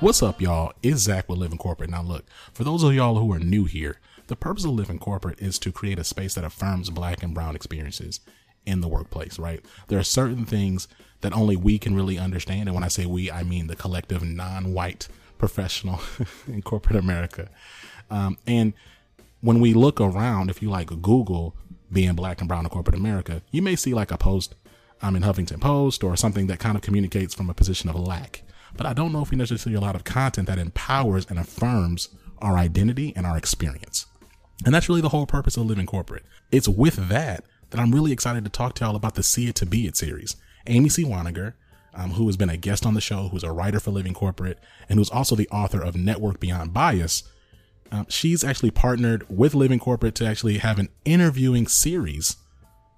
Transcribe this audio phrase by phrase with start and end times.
[0.00, 0.74] What's up, y'all?
[0.80, 1.90] It's Zach with Living Corporate.
[1.90, 2.24] Now, look,
[2.54, 5.72] for those of y'all who are new here, the purpose of Living Corporate is to
[5.72, 8.20] create a space that affirms black and brown experiences
[8.64, 9.60] in the workplace, right?
[9.88, 10.86] There are certain things
[11.22, 12.68] that only we can really understand.
[12.68, 16.00] And when I say we, I mean the collective non white professional
[16.46, 17.48] in corporate America.
[18.08, 18.74] Um, and
[19.40, 21.56] when we look around, if you like Google
[21.90, 24.54] being black and brown in corporate America, you may see like a post
[25.02, 28.44] um, in Huffington Post or something that kind of communicates from a position of lack
[28.76, 31.38] but I don't know if we necessarily see a lot of content that empowers and
[31.38, 32.08] affirms
[32.38, 34.06] our identity and our experience.
[34.64, 36.24] And that's really the whole purpose of Living Corporate.
[36.50, 39.54] It's with that that I'm really excited to talk to y'all about the See It
[39.56, 40.36] to Be It series.
[40.66, 41.04] Amy C.
[41.04, 41.54] Waninger,
[41.94, 44.58] um, who has been a guest on the show, who's a writer for Living Corporate,
[44.88, 47.22] and who's also the author of Network Beyond Bias,
[47.90, 52.36] um, she's actually partnered with Living Corporate to actually have an interviewing series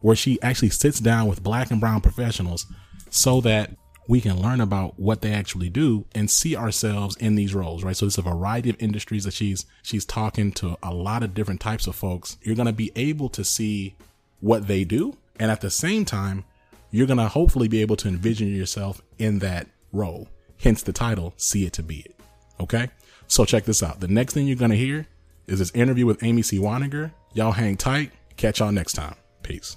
[0.01, 2.67] where she actually sits down with black and brown professionals
[3.11, 3.71] so that
[4.07, 7.97] we can learn about what they actually do and see ourselves in these roles, right?
[7.97, 11.61] So it's a variety of industries that she's she's talking to a lot of different
[11.61, 12.37] types of folks.
[12.43, 13.97] You're going to be able to see
[14.41, 16.45] what they do and at the same time,
[16.91, 20.29] you're going to hopefully be able to envision yourself in that role.
[20.59, 22.15] Hence the title, See It to Be It.
[22.61, 22.91] Okay?
[23.27, 24.01] So check this out.
[24.01, 25.07] The next thing you're going to hear
[25.47, 26.59] is this interview with Amy C.
[26.59, 27.11] Waninger.
[27.33, 28.13] Y'all hang tight.
[28.37, 29.15] Catch y'all next time.
[29.43, 29.77] Peace.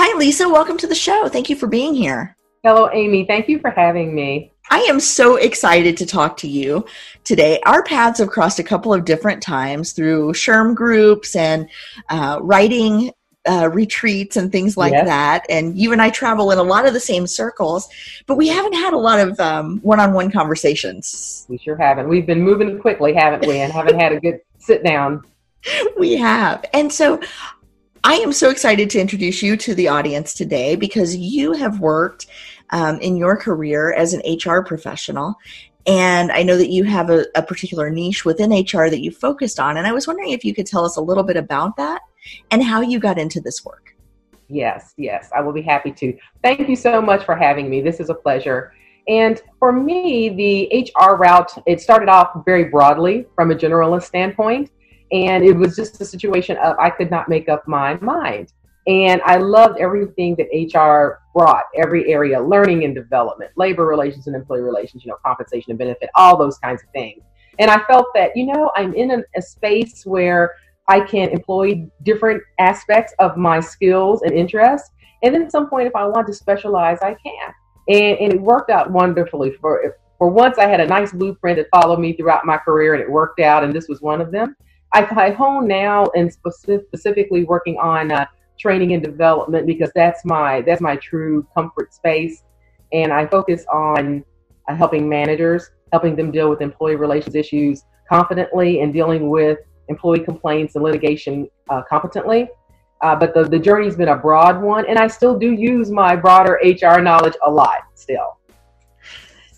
[0.00, 0.48] Hi, Lisa.
[0.48, 1.28] Welcome to the show.
[1.28, 2.36] Thank you for being here.
[2.62, 3.26] Hello, Amy.
[3.26, 4.52] Thank you for having me.
[4.70, 6.86] I am so excited to talk to you
[7.24, 7.58] today.
[7.66, 11.68] Our paths have crossed a couple of different times through SHRM groups and
[12.10, 13.10] uh, writing
[13.50, 15.04] uh, retreats and things like yes.
[15.04, 15.44] that.
[15.50, 17.88] And you and I travel in a lot of the same circles,
[18.28, 21.44] but we haven't had a lot of um, one-on-one conversations.
[21.48, 22.08] We sure haven't.
[22.08, 23.58] We've been moving quickly, haven't we?
[23.58, 25.24] And haven't had a good sit down.
[25.98, 26.64] We have.
[26.72, 27.20] And so
[28.04, 32.26] I am so excited to introduce you to the audience today because you have worked
[32.70, 35.36] um, in your career as an HR professional.
[35.86, 39.58] And I know that you have a, a, particular niche within HR that you focused
[39.58, 39.78] on.
[39.78, 42.02] And I was wondering if you could tell us a little bit about that
[42.50, 43.96] and how you got into this work.
[44.48, 46.16] Yes, yes, I will be happy to.
[46.42, 47.80] Thank you so much for having me.
[47.80, 48.74] This is a pleasure.
[49.08, 54.70] And for me, the HR route, it started off very broadly from a generalist standpoint.
[55.12, 58.52] And it was just a situation of I could not make up my mind.
[58.86, 64.34] And I loved everything that HR brought, every area, learning and development, labor relations and
[64.34, 67.22] employee relations, you know, compensation and benefit, all those kinds of things.
[67.58, 70.54] And I felt that, you know, I'm in a, a space where
[70.88, 74.90] I can employ different aspects of my skills and interests.
[75.22, 77.52] And then at some point, if I want to specialize, I can.
[77.88, 79.52] And, and it worked out wonderfully.
[79.60, 83.02] For, for once, I had a nice blueprint that followed me throughout my career, and
[83.02, 83.64] it worked out.
[83.64, 84.56] And this was one of them.
[84.92, 88.26] I, hone now and specifically working on uh,
[88.58, 92.42] training and development because that's my that's my true comfort space,
[92.92, 94.24] and I focus on
[94.68, 100.20] uh, helping managers, helping them deal with employee relations issues confidently and dealing with employee
[100.20, 102.48] complaints and litigation uh, competently.
[103.00, 106.16] Uh, but the, the journey's been a broad one, and I still do use my
[106.16, 108.38] broader HR knowledge a lot still.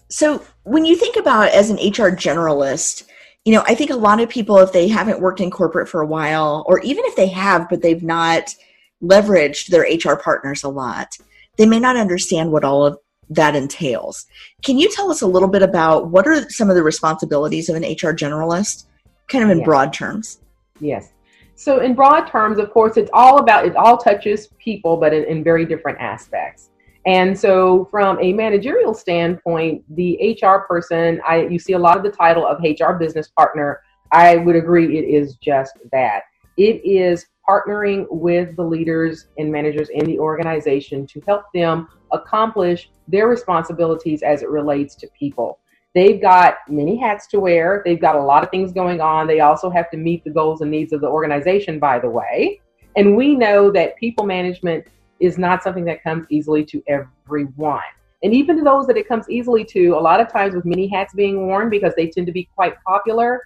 [0.08, 3.04] So, when you think about as an HR generalist,
[3.44, 6.00] you know, I think a lot of people, if they haven't worked in corporate for
[6.00, 8.54] a while, or even if they have, but they've not
[9.02, 11.16] leveraged their HR partners a lot,
[11.56, 12.98] they may not understand what all of
[13.30, 14.26] that entails.
[14.62, 17.76] Can you tell us a little bit about what are some of the responsibilities of
[17.76, 18.86] an HR generalist,
[19.28, 19.64] kind of in yes.
[19.64, 20.40] broad terms?
[20.80, 21.12] Yes.
[21.54, 25.24] So, in broad terms, of course, it's all about, it all touches people, but in,
[25.24, 26.70] in very different aspects.
[27.06, 32.02] And so, from a managerial standpoint, the HR person, I you see a lot of
[32.02, 33.80] the title of HR business partner.
[34.12, 36.24] I would agree it is just that.
[36.56, 42.90] It is partnering with the leaders and managers in the organization to help them accomplish
[43.08, 45.58] their responsibilities as it relates to people.
[45.94, 47.82] They've got many hats to wear.
[47.84, 49.26] They've got a lot of things going on.
[49.26, 52.60] They also have to meet the goals and needs of the organization, by the way.
[52.96, 54.86] And we know that people management
[55.20, 57.80] is not something that comes easily to everyone.
[58.22, 60.88] And even to those that it comes easily to, a lot of times with many
[60.88, 63.40] hats being worn because they tend to be quite popular,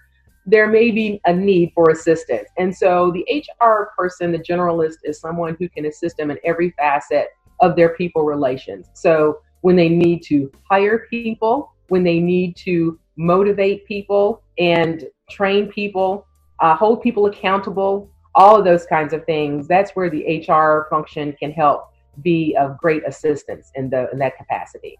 [0.45, 2.49] there may be a need for assistance.
[2.57, 3.25] And so the
[3.61, 7.27] HR person, the generalist, is someone who can assist them in every facet
[7.61, 8.89] of their people relations.
[8.93, 15.67] So when they need to hire people, when they need to motivate people and train
[15.67, 16.27] people,
[16.59, 19.67] uh, hold people accountable, all of those kinds of things.
[19.67, 21.91] That's where the HR function can help
[22.21, 24.97] be of great assistance in the in that capacity.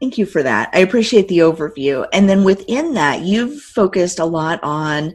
[0.00, 0.70] Thank you for that.
[0.74, 2.06] I appreciate the overview.
[2.12, 5.14] And then within that, you've focused a lot on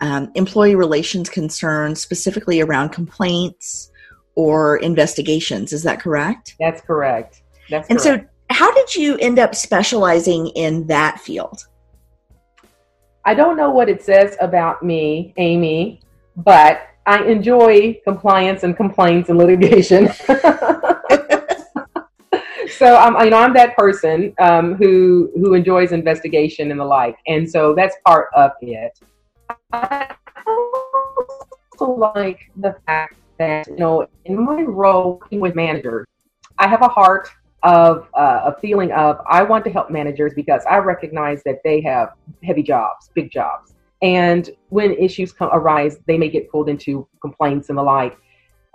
[0.00, 3.90] um, employee relations concerns, specifically around complaints
[4.34, 5.72] or investigations.
[5.72, 6.54] Is that correct?
[6.60, 7.42] That's correct.
[7.70, 8.24] That's and correct.
[8.24, 11.66] so, how did you end up specializing in that field?
[13.26, 16.00] I don't know what it says about me, Amy,
[16.36, 20.08] but I enjoy compliance and complaints and litigation.
[22.68, 27.16] so I'm, you know, I'm that person um, who who enjoys investigation and the like,
[27.26, 28.96] and so that's part of it.
[29.72, 30.14] I
[30.46, 36.06] also like the fact that you know, in my role with managers,
[36.58, 37.28] I have a heart
[37.62, 41.80] of uh, a feeling of I want to help managers because I recognize that they
[41.82, 42.12] have
[42.44, 47.68] heavy jobs, big jobs, and when issues come arise, they may get pulled into complaints
[47.70, 48.18] and the like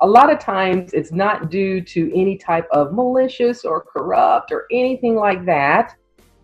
[0.02, 4.66] a lot of times it's not due to any type of malicious or corrupt or
[4.72, 5.96] anything like that.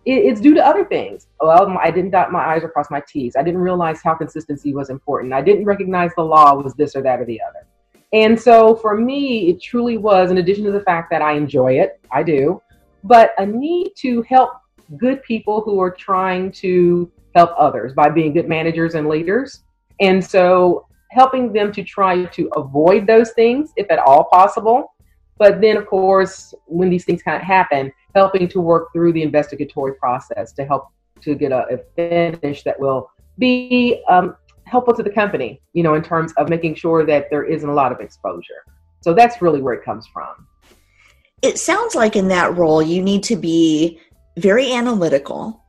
[0.06, 1.26] it's due to other things.
[1.40, 3.34] Well, I didn't dot my I's or cross my T's.
[3.36, 5.34] I didn't realize how consistency was important.
[5.34, 7.66] I didn't recognize the law was this or that or the other.
[8.12, 11.74] And so for me, it truly was, in addition to the fact that I enjoy
[11.78, 12.60] it, I do,
[13.04, 14.52] but a need to help
[14.96, 19.62] good people who are trying to help others by being good managers and leaders.
[20.00, 24.94] And so helping them to try to avoid those things if at all possible.
[25.38, 29.22] But then, of course, when these things kind of happen, helping to work through the
[29.22, 30.88] investigatory process to help
[31.20, 34.36] to get a, a finish that will be um,
[34.70, 37.74] helpful to the company, you know, in terms of making sure that there isn't a
[37.74, 38.64] lot of exposure.
[39.00, 40.46] So that's really where it comes from.
[41.42, 44.00] It sounds like in that role, you need to be
[44.36, 45.62] very analytical,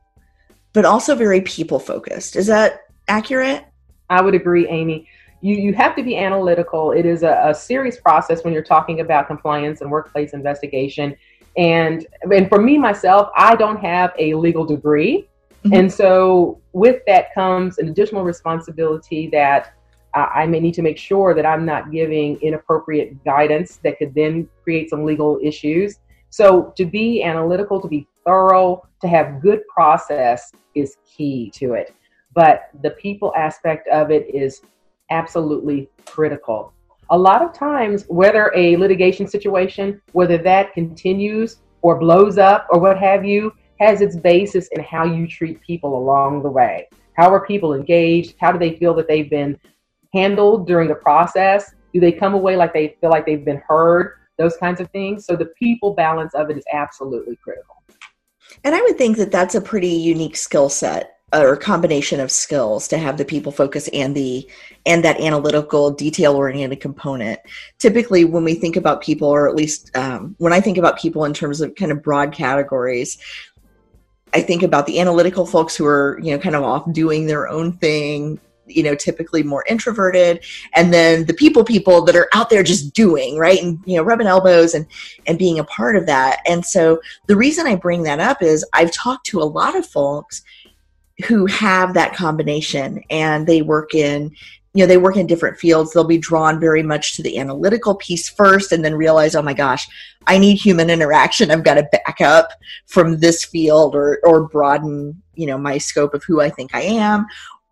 [0.72, 2.36] but also very people focused.
[2.36, 3.64] Is that accurate?
[4.08, 5.06] I would agree, Amy
[5.40, 6.92] you, you have to be analytical.
[6.92, 11.16] It is a, a serious process when you're talking about compliance and workplace investigation.
[11.56, 15.28] And and for me myself, I don't have a legal degree,
[15.64, 15.74] mm-hmm.
[15.74, 19.74] and so with that comes an additional responsibility that
[20.14, 24.14] uh, I may need to make sure that I'm not giving inappropriate guidance that could
[24.14, 26.00] then create some legal issues.
[26.30, 31.94] So to be analytical, to be thorough, to have good process is key to it.
[32.34, 34.62] But the people aspect of it is
[35.10, 36.72] absolutely critical.
[37.10, 42.78] A lot of times, whether a litigation situation, whether that continues or blows up or
[42.78, 46.88] what have you, has its basis in how you treat people along the way.
[47.14, 48.34] How are people engaged?
[48.38, 49.58] How do they feel that they've been
[50.12, 51.74] handled during the process?
[51.92, 54.12] Do they come away like they feel like they've been heard?
[54.38, 55.26] Those kinds of things.
[55.26, 57.82] So the people balance of it is absolutely critical.
[58.64, 62.88] And I would think that that's a pretty unique skill set or combination of skills
[62.88, 64.48] to have the people focus and the
[64.86, 67.38] and that analytical detail oriented component
[67.78, 71.24] typically when we think about people or at least um, when i think about people
[71.24, 73.18] in terms of kind of broad categories
[74.34, 77.48] i think about the analytical folks who are you know kind of off doing their
[77.48, 78.38] own thing
[78.70, 80.44] you know typically more introverted
[80.74, 84.02] and then the people people that are out there just doing right and you know
[84.02, 84.86] rubbing elbows and
[85.26, 86.40] and being a part of that.
[86.46, 89.86] And so the reason i bring that up is i've talked to a lot of
[89.86, 90.42] folks
[91.26, 94.34] who have that combination and they work in
[94.74, 97.94] you know they work in different fields they'll be drawn very much to the analytical
[97.96, 99.86] piece first and then realize oh my gosh
[100.26, 102.50] i need human interaction i've got to back up
[102.86, 106.82] from this field or or broaden you know my scope of who i think i
[106.82, 107.26] am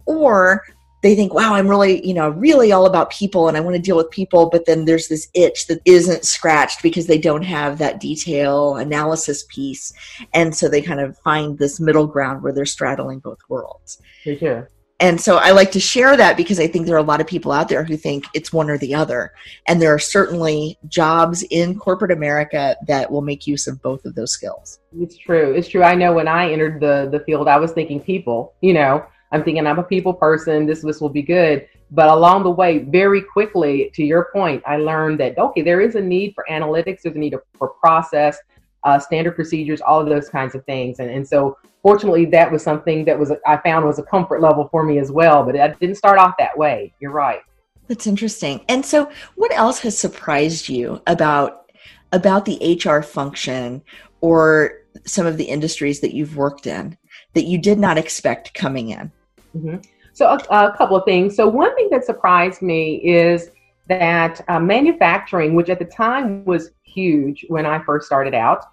[0.06, 0.62] or
[1.02, 3.83] they think, wow, I'm really, you know, really all about people and I want to
[3.83, 4.50] deal with people.
[4.50, 9.45] But then there's this itch that isn't scratched because they don't have that detail analysis
[9.49, 9.93] piece.
[10.35, 14.02] And so they kind of find this middle ground where they're straddling both worlds.
[14.25, 14.64] Yeah.
[15.00, 17.26] And so I like to share that because I think there are a lot of
[17.26, 19.33] people out there who think it's one or the other.
[19.69, 24.17] And there are certainly jobs in corporate America that will make use of both of
[24.17, 24.81] those skills.
[24.99, 25.52] It's true.
[25.52, 25.85] It's true.
[25.85, 29.45] I know when I entered the, the field, I was thinking people, you know, I'm
[29.45, 30.67] thinking I'm a people person.
[30.67, 31.69] This this will be good.
[31.90, 35.95] But along the way, very quickly, to your point, I learned that okay, there is
[35.95, 37.02] a need for analytics.
[37.02, 38.38] There's a need for process,
[38.85, 40.99] uh, standard procedures, all of those kinds of things.
[40.99, 44.68] And and so fortunately, that was something that was I found was a comfort level
[44.70, 45.44] for me as well.
[45.44, 46.92] But it didn't start off that way.
[47.00, 47.40] You're right.
[47.88, 48.64] That's interesting.
[48.68, 51.70] And so, what else has surprised you about
[52.12, 53.82] about the HR function
[54.20, 54.73] or
[55.04, 56.97] some of the industries that you've worked in
[57.35, 59.11] that you did not expect coming in?
[59.56, 59.76] Mm-hmm.
[60.12, 61.35] So, a, a, couple of things.
[61.35, 63.50] So, one thing that surprised me is
[63.88, 68.64] that uh, manufacturing, which at the time was huge when I first started out,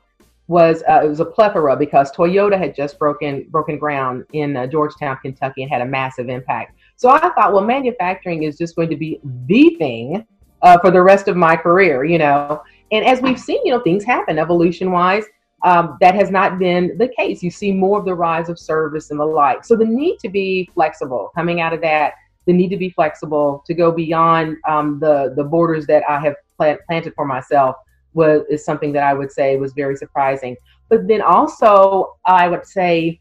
[0.47, 4.67] was uh, it was a plethora because Toyota had just broken broken ground in uh,
[4.67, 6.77] Georgetown, Kentucky, and had a massive impact.
[6.97, 10.25] So I thought, well, manufacturing is just going to be the thing
[10.61, 12.61] uh, for the rest of my career, you know.
[12.91, 15.25] And as we've seen, you know, things happen evolution wise
[15.63, 17.41] um, that has not been the case.
[17.41, 19.65] You see more of the rise of service and the like.
[19.65, 22.13] So the need to be flexible coming out of that,
[22.45, 26.35] the need to be flexible to go beyond um, the the borders that I have
[26.57, 27.75] planted for myself
[28.13, 30.55] was is something that I would say was very surprising.
[30.89, 33.19] But then also, I would say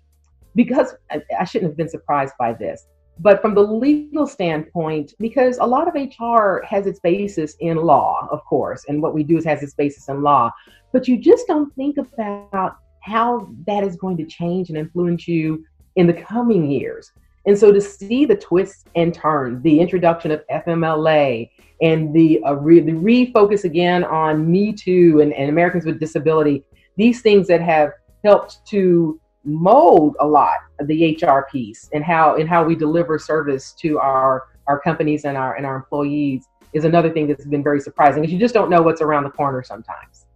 [0.55, 2.87] because I, I shouldn't have been surprised by this,
[3.19, 8.29] but from the legal standpoint, because a lot of HR has its basis in law,
[8.31, 10.51] of course, and what we do has its basis in law,
[10.93, 15.65] but you just don't think about how that is going to change and influence you
[15.97, 17.13] in the coming years.
[17.47, 21.51] And so to see the twists and turns, the introduction of FMLA
[21.83, 26.65] and the, uh, re- the refocus again on Me Too and, and Americans with Disability,
[26.97, 27.93] these things that have
[28.25, 33.19] helped to mold a lot of the HR piece and how and how we deliver
[33.19, 37.63] service to our our companies and our and our employees is another thing that's been
[37.63, 40.27] very surprising because you just don't know what's around the corner sometimes.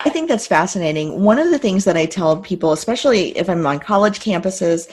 [0.00, 1.22] I think that's fascinating.
[1.22, 4.90] One of the things that I tell people, especially if I'm on college campuses,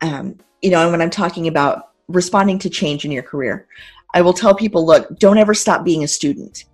[0.00, 3.66] um, you know, and when I'm talking about responding to change in your career,
[4.14, 6.64] I will tell people, look, don't ever stop being a student.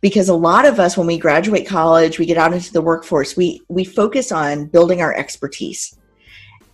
[0.00, 3.36] Because a lot of us, when we graduate college, we get out into the workforce,
[3.36, 5.96] we, we focus on building our expertise.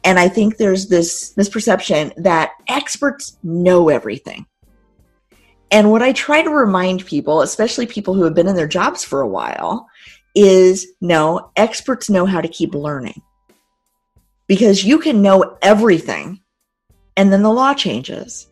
[0.04, 4.46] And I think there's this misperception that experts know everything.
[5.70, 9.04] And what I try to remind people, especially people who have been in their jobs
[9.04, 9.88] for a while,
[10.34, 13.22] is no, experts know how to keep learning
[14.46, 16.40] because you can know everything
[17.16, 18.48] and then the law changes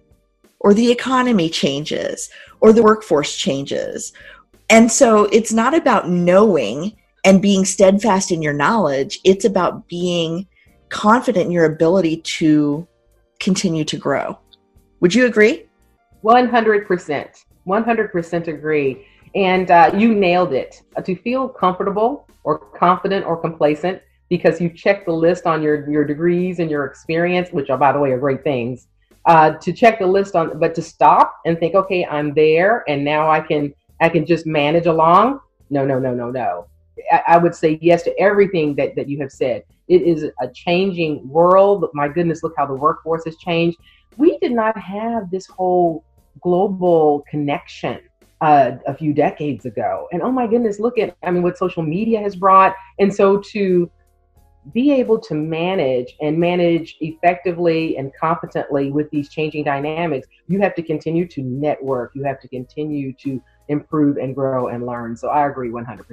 [0.60, 2.30] or the economy changes
[2.60, 4.12] or the workforce changes.
[4.68, 10.46] And so it's not about knowing and being steadfast in your knowledge, it's about being
[10.88, 12.86] confident in your ability to
[13.38, 14.38] continue to grow.
[15.00, 15.66] Would you agree?
[16.24, 17.44] 100%.
[17.66, 19.06] 100% agree.
[19.34, 20.82] And uh, you nailed it.
[21.02, 26.04] To feel comfortable or confident or complacent because you check the list on your, your
[26.04, 28.86] degrees and your experience, which are, by the way, are great things.
[29.26, 33.04] Uh, to check the list on, but to stop and think, okay, I'm there, and
[33.04, 35.40] now I can I can just manage along.
[35.68, 36.68] No, no, no, no, no.
[37.12, 39.64] I, I would say yes to everything that that you have said.
[39.88, 41.84] It is a changing world.
[41.92, 43.76] My goodness, look how the workforce has changed.
[44.16, 46.02] We did not have this whole
[46.40, 48.00] global connection
[48.40, 50.08] uh, a few decades ago.
[50.12, 52.74] And oh my goodness, look at, I mean, what social media has brought.
[52.98, 53.90] And so to
[54.72, 60.74] be able to manage and manage effectively and competently with these changing dynamics, you have
[60.74, 62.12] to continue to network.
[62.14, 65.16] You have to continue to improve and grow and learn.
[65.16, 66.04] So I agree 100%.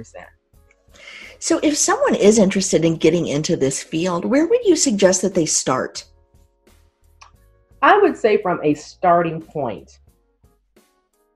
[1.38, 5.34] So if someone is interested in getting into this field, where would you suggest that
[5.34, 6.04] they start?
[7.82, 9.98] I would say from a starting point,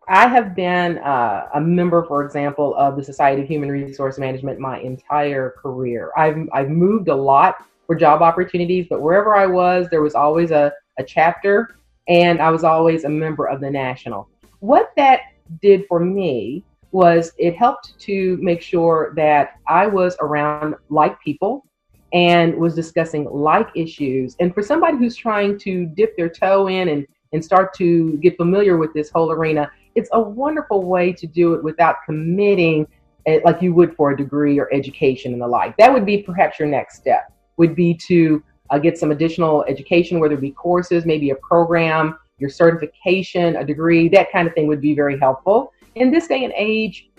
[0.08, 4.58] I have been uh, a member, for example, of the Society of Human Resource Management
[4.58, 6.10] my entire career.
[6.16, 10.50] I've, I've moved a lot for job opportunities, but wherever I was, there was always
[10.50, 11.76] a, a chapter,
[12.08, 14.28] and I was always a member of the national.
[14.58, 15.20] What that
[15.60, 21.64] did for me was it helped to make sure that I was around like people
[22.12, 24.36] and was discussing like issues.
[24.40, 28.36] And for somebody who's trying to dip their toe in and, and start to get
[28.36, 32.86] familiar with this whole arena, it's a wonderful way to do it without committing
[33.26, 35.76] eh, like you would for a degree or education and the like.
[35.76, 40.18] That would be perhaps your next step, would be to uh, get some additional education,
[40.18, 44.66] whether it be courses, maybe a program, your certification, a degree, that kind of thing
[44.66, 45.72] would be very helpful.
[45.94, 47.10] In this day and age,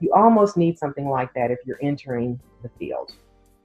[0.00, 3.12] you almost need something like that if you're entering the field.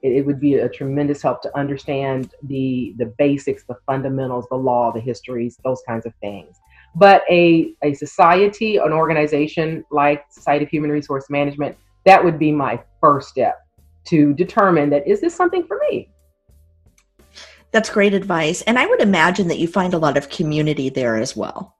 [0.01, 4.55] It, it would be a tremendous help to understand the the basics, the fundamentals, the
[4.55, 6.59] law, the histories, those kinds of things.
[6.95, 12.51] But a, a society, an organization like Society of Human Resource Management, that would be
[12.51, 13.59] my first step
[14.05, 16.09] to determine that is this something for me?
[17.71, 18.63] That's great advice.
[18.63, 21.75] And I would imagine that you find a lot of community there as well.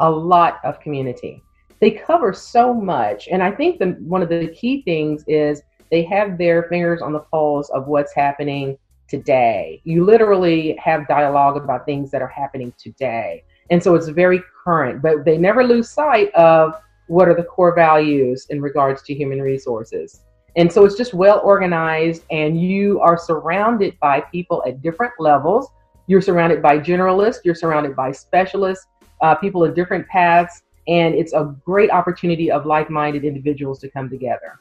[0.00, 1.42] A lot of community.
[1.80, 3.28] They cover so much.
[3.28, 5.62] And I think the, one of the key things is
[5.92, 8.76] they have their fingers on the pulse of what's happening
[9.08, 9.80] today.
[9.84, 13.44] You literally have dialogue about things that are happening today.
[13.70, 16.74] And so it's very current, but they never lose sight of
[17.06, 20.22] what are the core values in regards to human resources.
[20.56, 25.68] And so it's just well organized, and you are surrounded by people at different levels.
[26.06, 28.86] You're surrounded by generalists, you're surrounded by specialists,
[29.20, 33.90] uh, people in different paths, and it's a great opportunity of like minded individuals to
[33.90, 34.58] come together.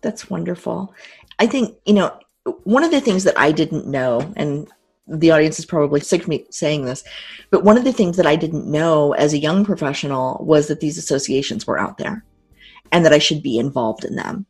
[0.00, 0.94] That's wonderful.
[1.38, 2.18] I think, you know,
[2.64, 4.68] one of the things that I didn't know, and
[5.06, 7.04] the audience is probably sick of me saying this,
[7.50, 10.80] but one of the things that I didn't know as a young professional was that
[10.80, 12.24] these associations were out there
[12.90, 14.46] and that I should be involved in them.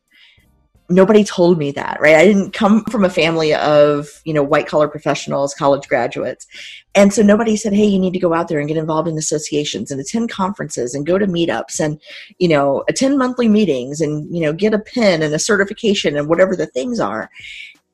[0.91, 2.17] nobody told me that, right?
[2.17, 6.47] I didn't come from a family of, you know, white collar professionals, college graduates.
[6.95, 9.17] And so nobody said, hey, you need to go out there and get involved in
[9.17, 12.01] associations and attend conferences and go to meetups and,
[12.39, 16.29] you know, attend monthly meetings and, you know, get a pin and a certification and
[16.29, 17.31] whatever the things are.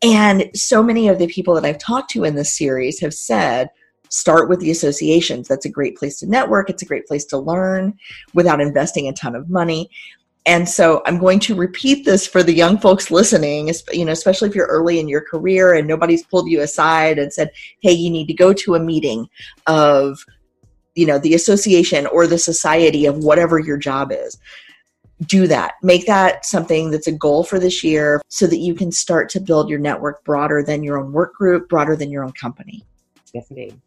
[0.03, 3.71] And so many of the people that I've talked to in this series have said,
[4.09, 5.47] start with the associations.
[5.47, 6.69] That's a great place to network.
[6.69, 7.97] It's a great place to learn
[8.35, 9.91] without investing a ton of money
[10.47, 14.49] and so i'm going to repeat this for the young folks listening you know especially
[14.49, 18.11] if you're early in your career and nobody's pulled you aside and said hey you
[18.11, 19.29] need to go to a meeting
[19.67, 20.25] of
[20.95, 24.39] you know the association or the society of whatever your job is
[25.27, 25.75] do that.
[25.83, 29.41] Make that something that's a goal for this year so that you can start to
[29.41, 32.85] build your network broader than your own work group broader than your own company.
[33.35, 33.79] Yes indeed.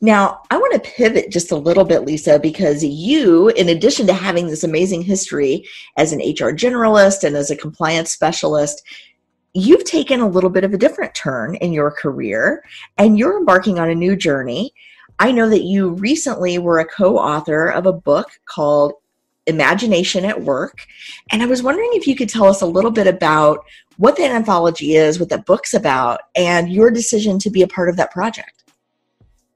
[0.00, 4.12] Now, I want to pivot just a little bit, Lisa, because you, in addition to
[4.12, 5.64] having this amazing history
[5.96, 8.82] as an HR generalist and as a compliance specialist,
[9.54, 12.64] you've taken a little bit of a different turn in your career
[12.98, 14.74] and you're embarking on a new journey.
[15.20, 18.94] I know that you recently were a co author of a book called
[19.46, 20.86] Imagination at Work.
[21.30, 23.64] And I was wondering if you could tell us a little bit about
[23.96, 27.88] what that anthology is, what that book's about, and your decision to be a part
[27.88, 28.64] of that project.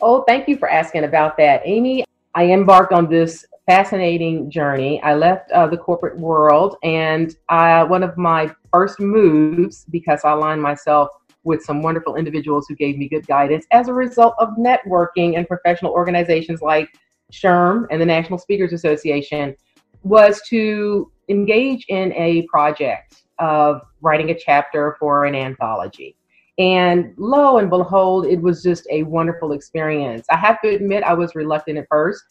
[0.01, 2.05] Oh, thank you for asking about that, Amy.
[2.35, 5.03] I embarked on this fascinating journey.
[5.03, 10.63] I left uh, the corporate world, and one of my first moves, because I aligned
[10.63, 11.09] myself
[11.45, 15.49] with some wonderful individuals who gave me good guidance as a result of networking and
[15.49, 16.89] professional organizations like
[17.33, 19.57] SHRM and the National Speakers Association,
[20.03, 26.17] was to engage in a project of writing a chapter for an anthology.
[26.59, 30.27] And lo and behold, it was just a wonderful experience.
[30.29, 32.25] I have to admit, I was reluctant at first.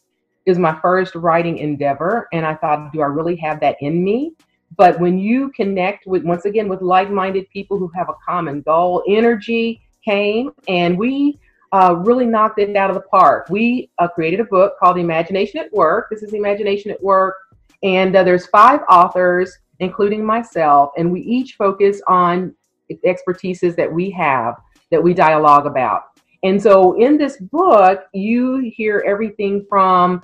[0.45, 4.03] It was my first writing endeavor, and I thought, do I really have that in
[4.03, 4.33] me?
[4.75, 8.61] But when you connect with, once again, with like minded people who have a common
[8.61, 11.39] goal, energy came, and we
[11.71, 13.47] uh, really knocked it out of the park.
[13.49, 16.09] We uh, created a book called Imagination at Work.
[16.09, 17.35] This is Imagination at Work,
[17.83, 22.53] and uh, there's five authors, including myself, and we each focus on
[23.05, 24.55] expertises that we have
[24.91, 26.03] that we dialogue about.
[26.43, 30.21] And so in this book, you hear everything from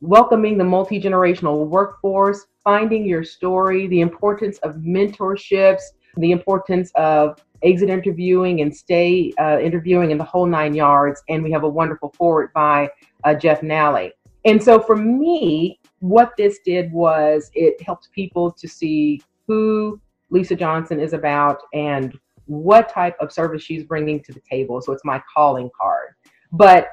[0.00, 5.82] welcoming the multi generational workforce, finding your story, the importance of mentorships,
[6.16, 11.22] the importance of exit interviewing and stay uh, interviewing in the whole nine yards.
[11.28, 12.90] And we have a wonderful forward by
[13.24, 14.12] uh, Jeff Nally.
[14.44, 20.00] And so for me, what this did was it helped people to see who
[20.30, 24.80] Lisa Johnson is about and what type of service she's bringing to the table.
[24.80, 26.14] So it's my calling card.
[26.52, 26.88] But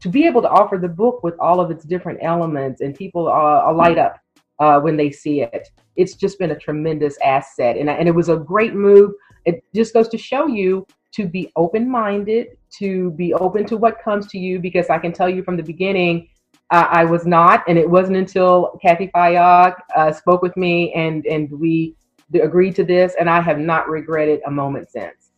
[0.00, 3.28] to be able to offer the book with all of its different elements and people
[3.28, 4.20] uh, light up
[4.58, 7.76] uh, when they see it, it's just been a tremendous asset.
[7.76, 9.12] And, and it was a great move.
[9.44, 14.02] It just goes to show you to be open minded, to be open to what
[14.02, 16.28] comes to you, because I can tell you from the beginning,
[16.70, 21.24] uh, I was not, and it wasn't until Kathy Fayog uh, spoke with me and
[21.26, 21.94] and we
[22.34, 25.30] agreed to this, and I have not regretted a moment since.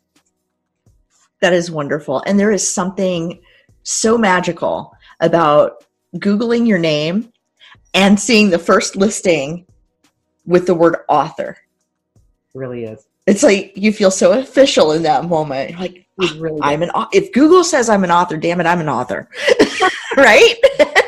[1.40, 2.22] That is wonderful.
[2.26, 3.40] And there is something
[3.82, 5.84] so magical about
[6.16, 7.32] Googling your name
[7.94, 9.66] and seeing the first listing
[10.46, 11.56] with the word author.
[12.16, 12.22] It
[12.58, 13.06] really is.
[13.26, 15.70] It's like you feel so official in that moment.
[15.70, 18.88] You're like, really I'm an if Google says I'm an author, damn it, I'm an
[18.88, 19.28] author.
[20.16, 20.54] right?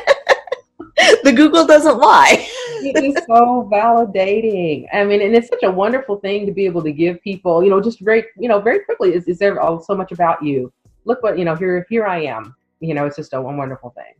[1.23, 2.47] the Google doesn't lie.
[2.83, 4.87] it is so validating.
[4.93, 7.69] I mean, and it's such a wonderful thing to be able to give people, you
[7.69, 9.13] know, just very, you know, very quickly.
[9.13, 10.71] Is, is there all so much about you?
[11.05, 11.55] Look what you know.
[11.55, 12.55] Here, here I am.
[12.79, 14.13] You know, it's just a, a wonderful thing.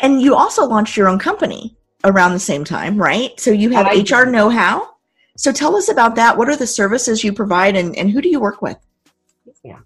[0.00, 3.38] And you also launched your own company around the same time, right?
[3.38, 4.94] So you have HR know how.
[5.36, 6.36] So tell us about that.
[6.36, 8.76] What are the services you provide, and, and who do you work with?
[9.64, 9.78] Yeah.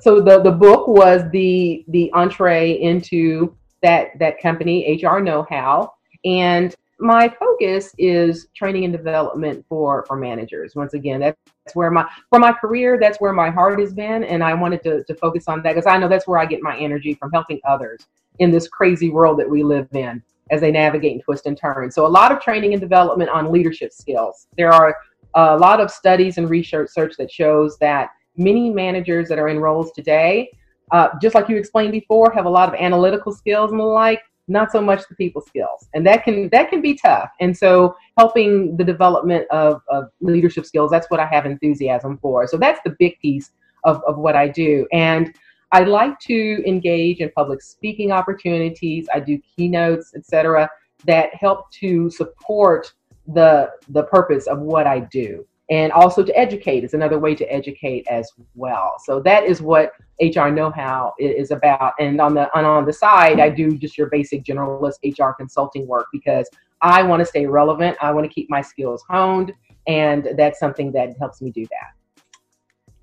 [0.00, 3.54] So the the book was the the entree into
[3.84, 5.92] that that company HR Know How,
[6.24, 10.74] and my focus is training and development for for managers.
[10.74, 14.42] Once again, that's where my for my career, that's where my heart has been, and
[14.42, 16.76] I wanted to to focus on that because I know that's where I get my
[16.78, 18.00] energy from helping others
[18.38, 21.90] in this crazy world that we live in as they navigate and twist and turn.
[21.90, 24.46] So a lot of training and development on leadership skills.
[24.56, 24.96] There are
[25.34, 29.60] a lot of studies and research search that shows that many managers that are in
[29.60, 30.50] roles today
[30.90, 34.20] uh, just like you explained before, have a lot of analytical skills and the like,
[34.46, 37.30] not so much the people skills, and that can that can be tough.
[37.40, 42.46] And so, helping the development of, of leadership skills, that's what I have enthusiasm for.
[42.46, 43.52] So that's the big piece
[43.84, 44.86] of, of what I do.
[44.92, 45.34] And
[45.72, 49.08] I like to engage in public speaking opportunities.
[49.14, 50.68] I do keynotes, etc.,
[51.06, 52.92] that help to support
[53.26, 55.46] the the purpose of what I do.
[55.70, 58.96] And also to educate is another way to educate as well.
[59.04, 61.94] So that is what HR know-how is about.
[61.98, 65.86] And on the and on the side, I do just your basic generalist HR consulting
[65.86, 66.48] work because
[66.82, 67.96] I want to stay relevant.
[68.00, 69.52] I want to keep my skills honed,
[69.86, 72.94] and that's something that helps me do that.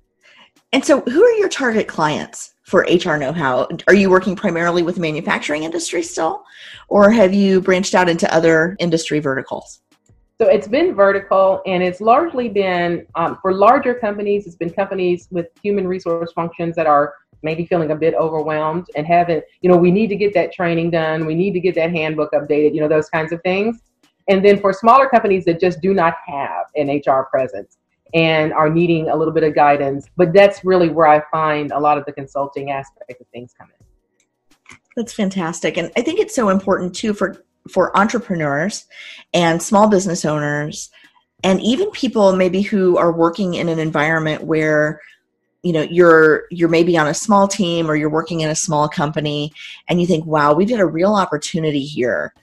[0.74, 3.68] And so, who are your target clients for HR know how?
[3.88, 6.44] Are you working primarily with the manufacturing industry still,
[6.88, 9.80] or have you branched out into other industry verticals?
[10.40, 15.28] So, it's been vertical and it's largely been um, for larger companies, it's been companies
[15.30, 19.76] with human resource functions that are maybe feeling a bit overwhelmed and haven't, you know,
[19.76, 22.80] we need to get that training done, we need to get that handbook updated, you
[22.80, 23.82] know, those kinds of things.
[24.28, 27.78] And then for smaller companies that just do not have an HR presence,
[28.14, 30.06] and are needing a little bit of guidance.
[30.16, 33.68] But that's really where I find a lot of the consulting aspect of things come
[33.78, 34.76] in.
[34.96, 35.78] That's fantastic.
[35.78, 38.86] And I think it's so important too for for entrepreneurs
[39.34, 40.90] and small business owners
[41.44, 45.00] and even people maybe who are working in an environment where
[45.62, 48.88] you know you're you're maybe on a small team or you're working in a small
[48.88, 49.52] company
[49.88, 52.34] and you think wow we've got a real opportunity here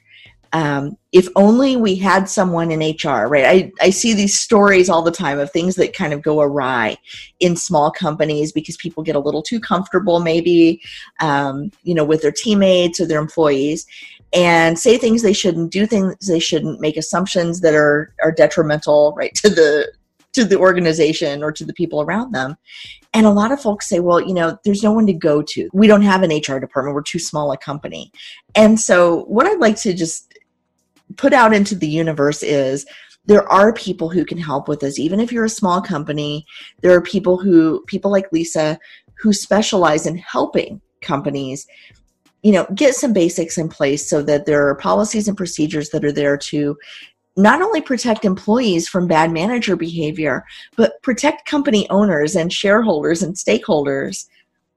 [0.51, 3.45] um, if only we had someone in HR, right?
[3.45, 6.97] I, I see these stories all the time of things that kind of go awry
[7.39, 10.81] in small companies because people get a little too comfortable, maybe,
[11.19, 13.85] um, you know, with their teammates or their employees
[14.33, 19.13] and say things they shouldn't, do things they shouldn't, make assumptions that are, are detrimental,
[19.17, 19.91] right, to the,
[20.33, 22.55] to the organization or to the people around them.
[23.13, 25.69] And a lot of folks say, well, you know, there's no one to go to.
[25.73, 26.93] We don't have an HR department.
[26.93, 28.11] We're too small a company.
[28.53, 30.37] And so, what I'd like to just
[31.17, 32.85] put out into the universe is
[33.25, 36.45] there are people who can help with this even if you're a small company
[36.81, 38.79] there are people who people like lisa
[39.15, 41.67] who specialize in helping companies
[42.43, 46.05] you know get some basics in place so that there are policies and procedures that
[46.05, 46.77] are there to
[47.37, 50.43] not only protect employees from bad manager behavior
[50.75, 54.27] but protect company owners and shareholders and stakeholders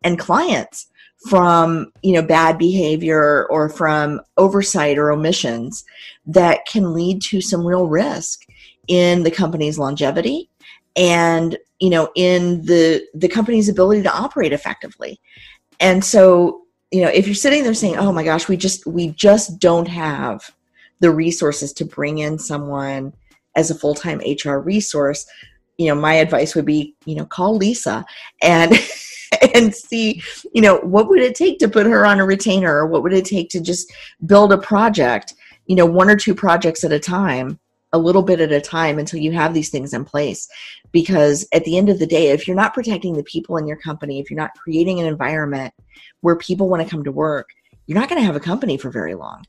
[0.05, 0.89] and clients
[1.29, 5.85] from you know bad behavior or from oversight or omissions
[6.27, 8.41] that can lead to some real risk
[8.89, 10.49] in the company's longevity
[10.97, 15.21] and you know in the the company's ability to operate effectively.
[15.81, 16.62] And so
[16.93, 19.89] you know if you're sitting there saying oh my gosh we just we just don't
[19.89, 20.51] have
[21.01, 23.13] the resources to bring in someone
[23.57, 25.27] as a full-time hr resource
[25.79, 28.05] you know my advice would be you know call lisa
[28.43, 28.73] and
[29.55, 32.87] and see, you know, what would it take to put her on a retainer or
[32.87, 33.93] what would it take to just
[34.27, 35.35] build a project,
[35.67, 37.59] you know, one or two projects at a time,
[37.93, 40.49] a little bit at a time until you have these things in place.
[40.93, 43.77] Because at the end of the day, if you're not protecting the people in your
[43.77, 45.75] company, if you're not creating an environment
[46.21, 47.51] where people want to come to work,
[47.87, 49.45] you're not going to have a company for very long.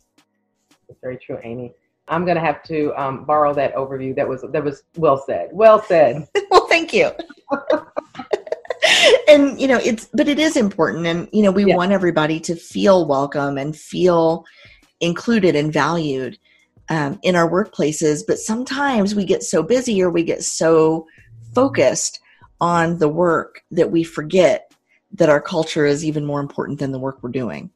[0.87, 1.73] That's very true, Amy.
[2.07, 4.13] I'm going to have to um, borrow that overview.
[4.15, 5.49] That was that was well said.
[5.53, 6.27] Well said.
[6.51, 7.11] well, thank you.
[9.29, 11.75] and you know it's but it is important and you know we yeah.
[11.75, 14.45] want everybody to feel welcome and feel
[14.99, 16.37] included and valued
[16.89, 21.05] um, in our workplaces but sometimes we get so busy or we get so
[21.53, 22.19] focused
[22.59, 24.71] on the work that we forget
[25.11, 27.69] that our culture is even more important than the work we're doing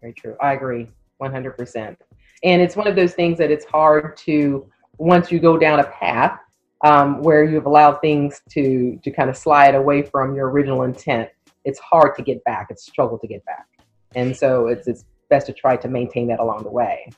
[0.00, 0.88] very true i agree
[1.20, 1.96] 100%
[2.44, 5.84] and it's one of those things that it's hard to once you go down a
[5.84, 6.38] path
[6.84, 11.30] um, where you've allowed things to to kind of slide away from your original intent,
[11.64, 12.68] it's hard to get back.
[12.70, 13.66] It's a struggle to get back,
[14.14, 17.10] and so it's it's best to try to maintain that along the way.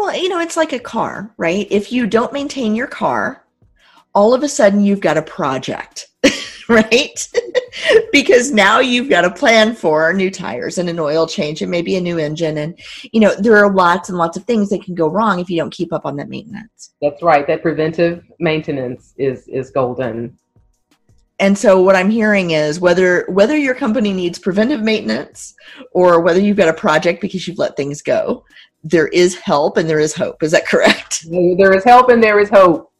[0.00, 1.66] Well, you know, it's like a car, right?
[1.70, 3.44] If you don't maintain your car,
[4.14, 6.06] all of a sudden you've got a project,
[6.70, 7.28] right?
[8.12, 11.96] because now you've got a plan for new tires and an oil change and maybe
[11.96, 12.56] a new engine.
[12.56, 12.80] And,
[13.12, 15.58] you know, there are lots and lots of things that can go wrong if you
[15.58, 16.92] don't keep up on that maintenance.
[17.02, 17.46] That's right.
[17.46, 20.34] That preventive maintenance is, is golden.
[21.40, 25.54] And so what I'm hearing is whether whether your company needs preventive maintenance
[25.92, 28.44] or whether you've got a project because you've let things go,
[28.82, 30.42] there is help and there is hope.
[30.42, 31.26] Is that correct?
[31.30, 32.90] There is help and there is hope.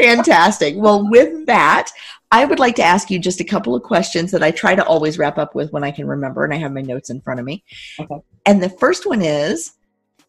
[0.00, 0.74] Fantastic.
[0.76, 1.90] Well, with that,
[2.32, 4.84] I would like to ask you just a couple of questions that I try to
[4.84, 7.38] always wrap up with when I can remember, and I have my notes in front
[7.38, 7.62] of me.
[8.00, 8.16] Okay.
[8.46, 9.72] And the first one is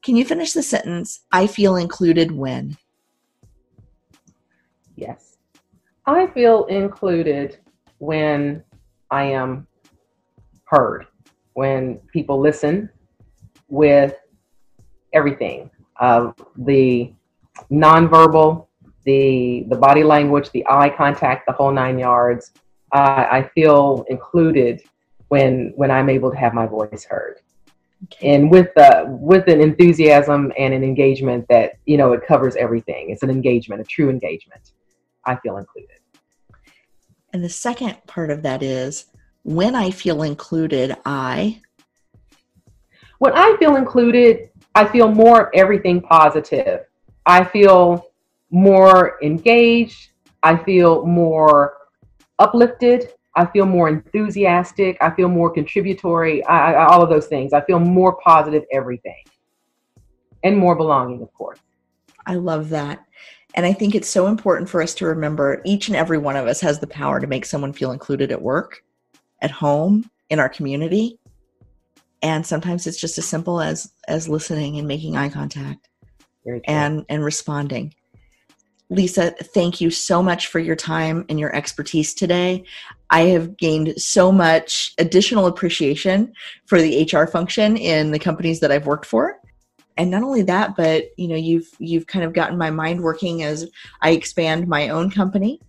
[0.03, 1.21] Can you finish the sentence?
[1.31, 2.77] I feel included when?
[4.95, 5.37] Yes.
[6.05, 7.57] I feel included
[7.97, 8.63] when
[9.09, 9.67] I am
[10.65, 11.07] heard,
[11.53, 12.89] when people listen
[13.69, 14.15] with
[15.17, 17.11] everything of the
[17.71, 18.67] nonverbal
[19.07, 22.51] the the body language, the eye contact, the whole nine yards.
[22.91, 24.81] Uh, I feel included
[25.29, 27.39] when when I'm able to have my voice heard.
[28.03, 28.35] okay.
[28.35, 33.09] and with uh, with an enthusiasm and an engagement that you know it covers everything.
[33.09, 34.73] It's an engagement, a true engagement.
[35.25, 35.99] I feel included.
[37.33, 39.05] And the second part of that is
[39.43, 41.61] when I feel included, I.
[43.19, 46.81] When I feel included, I feel more of everything positive.
[47.25, 48.11] I feel
[48.51, 50.09] more engaged.
[50.43, 51.77] I feel more
[52.37, 53.11] uplifted.
[53.35, 54.95] I feel more enthusiastic.
[55.01, 56.45] I feel more contributory.
[56.45, 57.53] I, I, all of those things.
[57.53, 59.23] I feel more positive everything
[60.43, 61.57] and more belonging, of course.
[62.27, 63.03] I love that.
[63.55, 66.45] And I think it's so important for us to remember each and every one of
[66.45, 68.83] us has the power to make someone feel included at work,
[69.41, 71.17] at home, in our community.
[72.21, 75.87] And sometimes it's just as simple as as listening and making eye contact
[76.65, 77.93] and and responding.
[78.89, 82.63] Lisa, thank you so much for your time and your expertise today.
[83.09, 86.33] I have gained so much additional appreciation
[86.67, 89.39] for the HR function in the companies that I've worked for.
[89.97, 93.43] And not only that, but you know, you've you've kind of gotten my mind working
[93.43, 93.69] as
[94.01, 95.59] I expand my own company,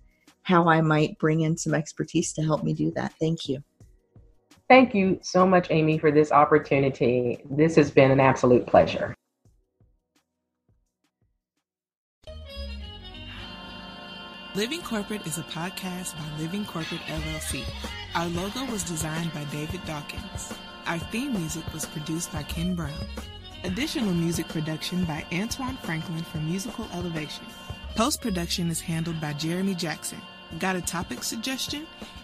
[0.43, 3.15] how I might bring in some expertise to help me do that.
[3.19, 3.63] Thank you.
[4.69, 7.39] Thank you so much, Amy, for this opportunity.
[7.51, 9.15] This has been an absolute pleasure.
[14.55, 17.63] Living Corporate is a podcast by Living Corporate LLC.
[18.15, 20.53] Our logo was designed by David Dawkins.
[20.87, 22.93] Our theme music was produced by Ken Brown.
[23.65, 27.45] Additional music production by Antoine Franklin for Musical Elevation.
[27.95, 30.21] Post production is handled by Jeremy Jackson.
[30.59, 31.87] Got a topic suggestion?